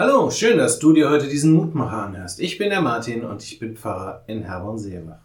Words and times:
Hallo, 0.00 0.30
schön, 0.30 0.58
dass 0.58 0.78
du 0.78 0.92
dir 0.92 1.10
heute 1.10 1.26
diesen 1.26 1.54
Mutmacher 1.54 2.04
anhörst. 2.04 2.38
Ich 2.38 2.56
bin 2.56 2.70
der 2.70 2.80
Martin 2.80 3.24
und 3.24 3.42
ich 3.42 3.58
bin 3.58 3.76
Pfarrer 3.76 4.22
in 4.28 4.44
Herborn-Seebach. 4.44 5.18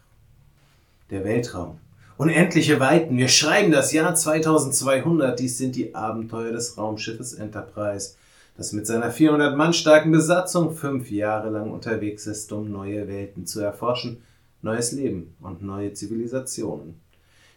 Der 1.12 1.24
Weltraum. 1.24 1.78
Unendliche 2.18 2.80
Weiten. 2.80 3.16
Wir 3.16 3.28
schreiben 3.28 3.72
das 3.72 3.94
Jahr 3.94 4.16
2200. 4.16 5.40
Dies 5.40 5.60
sind 5.60 5.76
die 5.76 5.94
Abenteuer 5.94 6.52
des 6.52 6.76
Raumschiffes 6.76 7.34
Enterprise, 7.34 8.16
das 8.58 8.74
mit 8.74 8.88
seiner 8.88 9.12
400 9.12 9.56
Mann 9.56 9.74
starken 9.74 10.12
Besatzung 10.12 10.76
fünf 10.76 11.12
Jahre 11.12 11.52
lang 11.52 11.70
unterwegs 11.70 12.26
ist, 12.26 12.52
um 12.52 12.72
neue 12.72 13.08
Welten 13.08 13.46
zu 13.46 13.60
erforschen, 13.60 14.24
neues 14.64 14.92
Leben 14.92 15.36
und 15.40 15.62
neue 15.62 15.94
Zivilisationen. 15.94 17.00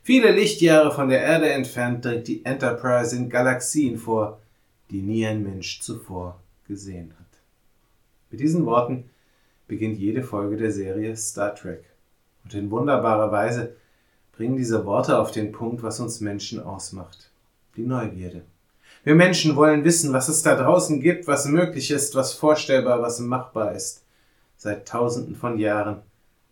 Viele 0.03 0.33
Lichtjahre 0.33 0.93
von 0.93 1.09
der 1.09 1.23
Erde 1.23 1.48
entfernt 1.48 2.05
dringt 2.05 2.29
die 2.29 2.45
Enterprise 2.45 3.17
in 3.17 3.30
Galaxien 3.30 3.96
vor, 3.96 4.39
die 4.91 5.01
nie 5.01 5.27
ein 5.27 5.43
Mensch 5.43 5.80
zuvor 5.80 6.43
gesehen 6.67 7.14
hat. 7.19 7.27
Mit 8.30 8.41
diesen 8.41 8.66
Worten 8.66 9.11
beginnt 9.69 9.98
jede 9.98 10.23
Folge 10.23 10.57
der 10.57 10.73
Serie 10.73 11.16
Star 11.16 11.55
Trek. 11.55 11.84
Und 12.45 12.55
in 12.55 12.70
wunderbarer 12.70 13.33
Weise 13.33 13.74
bringen 14.33 14.57
diese 14.57 14.84
Worte 14.84 15.19
auf 15.19 15.30
den 15.30 15.52
Punkt, 15.52 15.83
was 15.83 16.01
uns 16.01 16.21
Menschen 16.21 16.62
ausmacht. 16.62 17.30
Die 17.77 17.83
Neugierde. 17.83 18.43
Wir 19.05 19.15
Menschen 19.15 19.57
wollen 19.57 19.84
wissen, 19.84 20.12
was 20.12 20.29
es 20.29 20.43
da 20.43 20.57
draußen 20.57 21.01
gibt, 21.01 21.27
was 21.27 21.47
möglich 21.47 21.91
ist, 21.91 22.15
was 22.15 22.34
vorstellbar, 22.34 23.02
was 23.02 23.21
machbar 23.21 23.74
ist. 23.74 24.02
Seit 24.57 24.88
tausenden 24.88 25.37
von 25.37 25.59
Jahren 25.59 26.02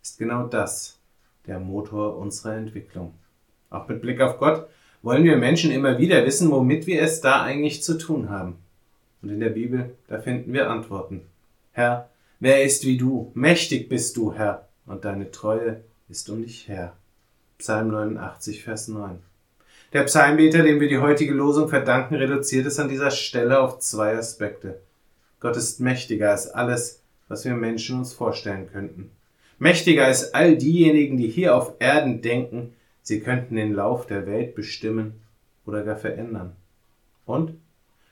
ist 0.02 0.18
genau 0.18 0.46
das 0.46 0.98
der 1.46 1.58
Motor 1.60 2.16
unserer 2.16 2.54
Entwicklung. 2.54 3.14
Auch 3.70 3.88
mit 3.88 4.00
Blick 4.02 4.20
auf 4.20 4.38
Gott 4.38 4.66
wollen 5.02 5.24
wir 5.24 5.36
Menschen 5.36 5.70
immer 5.70 5.98
wieder 5.98 6.24
wissen, 6.24 6.50
womit 6.50 6.86
wir 6.86 7.02
es 7.02 7.20
da 7.20 7.42
eigentlich 7.42 7.82
zu 7.82 7.98
tun 7.98 8.30
haben. 8.30 8.56
Und 9.24 9.30
in 9.30 9.40
der 9.40 9.48
Bibel, 9.48 9.94
da 10.06 10.18
finden 10.18 10.52
wir 10.52 10.68
Antworten. 10.68 11.22
Herr, 11.72 12.10
wer 12.40 12.62
ist 12.62 12.84
wie 12.84 12.98
du? 12.98 13.32
Mächtig 13.32 13.88
bist 13.88 14.18
du, 14.18 14.34
Herr, 14.34 14.68
und 14.84 15.06
deine 15.06 15.30
Treue 15.30 15.80
ist 16.10 16.28
um 16.28 16.42
dich 16.42 16.68
her. 16.68 16.92
Psalm 17.56 17.88
89, 17.88 18.62
Vers 18.62 18.88
9. 18.88 19.18
Der 19.94 20.02
Psalmbeter, 20.02 20.62
dem 20.62 20.78
wir 20.78 20.90
die 20.90 20.98
heutige 20.98 21.32
Losung 21.32 21.70
verdanken, 21.70 22.16
reduziert 22.16 22.66
es 22.66 22.78
an 22.78 22.90
dieser 22.90 23.10
Stelle 23.10 23.60
auf 23.60 23.78
zwei 23.78 24.14
Aspekte. 24.14 24.82
Gott 25.40 25.56
ist 25.56 25.80
mächtiger 25.80 26.32
als 26.32 26.50
alles, 26.50 27.00
was 27.26 27.46
wir 27.46 27.54
Menschen 27.54 27.96
uns 27.96 28.12
vorstellen 28.12 28.68
könnten. 28.70 29.10
Mächtiger 29.58 30.04
als 30.04 30.34
all 30.34 30.58
diejenigen, 30.58 31.16
die 31.16 31.28
hier 31.28 31.56
auf 31.56 31.76
Erden 31.78 32.20
denken, 32.20 32.74
sie 33.00 33.20
könnten 33.20 33.56
den 33.56 33.72
Lauf 33.72 34.06
der 34.06 34.26
Welt 34.26 34.54
bestimmen 34.54 35.14
oder 35.64 35.82
gar 35.82 35.96
verändern. 35.96 36.54
Und 37.24 37.54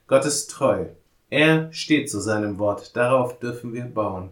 Gott 0.06 0.24
ist 0.24 0.50
treu, 0.50 0.86
er 1.32 1.72
steht 1.72 2.10
zu 2.10 2.20
seinem 2.20 2.58
Wort, 2.58 2.94
darauf 2.94 3.38
dürfen 3.38 3.72
wir 3.72 3.84
bauen. 3.84 4.28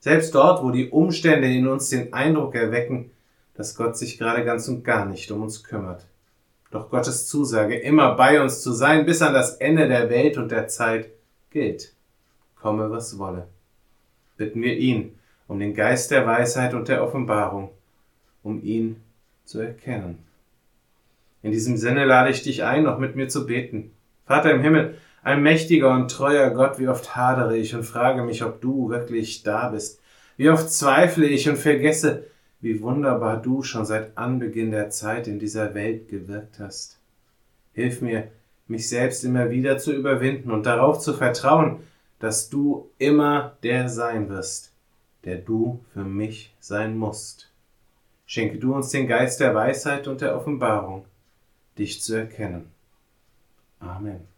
Selbst 0.00 0.34
dort, 0.34 0.62
wo 0.62 0.70
die 0.70 0.88
Umstände 0.88 1.46
in 1.46 1.68
uns 1.68 1.90
den 1.90 2.14
Eindruck 2.14 2.54
erwecken, 2.54 3.10
dass 3.54 3.76
Gott 3.76 3.98
sich 3.98 4.16
gerade 4.16 4.46
ganz 4.46 4.66
und 4.66 4.82
gar 4.82 5.04
nicht 5.04 5.30
um 5.30 5.42
uns 5.42 5.62
kümmert. 5.62 6.06
Doch 6.70 6.88
Gottes 6.88 7.26
Zusage, 7.26 7.76
immer 7.78 8.14
bei 8.14 8.40
uns 8.40 8.62
zu 8.62 8.72
sein, 8.72 9.04
bis 9.04 9.20
an 9.20 9.34
das 9.34 9.56
Ende 9.56 9.88
der 9.88 10.08
Welt 10.08 10.38
und 10.38 10.50
der 10.50 10.68
Zeit, 10.68 11.10
gilt. 11.50 11.92
Komme, 12.58 12.90
was 12.90 13.18
wolle. 13.18 13.46
Bitten 14.38 14.62
wir 14.62 14.74
ihn 14.74 15.18
um 15.48 15.58
den 15.58 15.74
Geist 15.74 16.10
der 16.10 16.26
Weisheit 16.26 16.72
und 16.72 16.88
der 16.88 17.04
Offenbarung, 17.04 17.70
um 18.42 18.62
ihn 18.62 19.02
zu 19.44 19.60
erkennen. 19.60 20.24
In 21.42 21.52
diesem 21.52 21.76
Sinne 21.76 22.06
lade 22.06 22.30
ich 22.30 22.42
dich 22.42 22.64
ein, 22.64 22.84
noch 22.84 22.98
mit 22.98 23.16
mir 23.16 23.28
zu 23.28 23.46
beten. 23.46 23.90
Vater 24.26 24.50
im 24.50 24.62
Himmel, 24.62 24.96
ein 25.22 25.42
mächtiger 25.42 25.94
und 25.94 26.10
treuer 26.10 26.50
Gott, 26.50 26.78
wie 26.78 26.88
oft 26.88 27.16
hadere 27.16 27.56
ich 27.56 27.74
und 27.74 27.84
frage 27.84 28.22
mich, 28.22 28.44
ob 28.44 28.60
du 28.60 28.88
wirklich 28.88 29.42
da 29.42 29.68
bist. 29.68 30.00
Wie 30.36 30.50
oft 30.50 30.70
zweifle 30.70 31.26
ich 31.26 31.48
und 31.48 31.56
vergesse, 31.56 32.24
wie 32.60 32.80
wunderbar 32.80 33.40
du 33.40 33.62
schon 33.62 33.84
seit 33.84 34.16
Anbeginn 34.16 34.70
der 34.70 34.90
Zeit 34.90 35.26
in 35.26 35.38
dieser 35.38 35.74
Welt 35.74 36.08
gewirkt 36.08 36.58
hast. 36.58 36.98
Hilf 37.72 38.00
mir, 38.00 38.28
mich 38.66 38.88
selbst 38.88 39.24
immer 39.24 39.50
wieder 39.50 39.78
zu 39.78 39.92
überwinden 39.92 40.50
und 40.50 40.66
darauf 40.66 40.98
zu 40.98 41.14
vertrauen, 41.14 41.80
dass 42.18 42.50
du 42.50 42.90
immer 42.98 43.56
der 43.62 43.88
sein 43.88 44.28
wirst, 44.28 44.72
der 45.24 45.36
du 45.36 45.84
für 45.92 46.04
mich 46.04 46.54
sein 46.60 46.96
musst. 46.96 47.50
Schenke 48.26 48.58
du 48.58 48.74
uns 48.74 48.90
den 48.90 49.06
Geist 49.06 49.40
der 49.40 49.54
Weisheit 49.54 50.06
und 50.06 50.20
der 50.20 50.36
Offenbarung, 50.36 51.06
dich 51.78 52.02
zu 52.02 52.14
erkennen. 52.14 52.70
Amen. 53.80 54.37